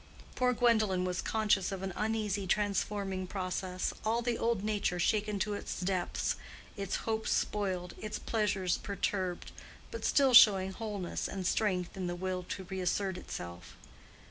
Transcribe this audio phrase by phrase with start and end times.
[0.33, 5.79] Poor Gwendolen was conscious of an uneasy, transforming process—all the old nature shaken to its
[5.79, 6.37] depths,
[6.75, 9.51] its hopes spoiled, its pleasures perturbed,
[9.91, 13.75] but still showing wholeness and strength in the will to reassert itself.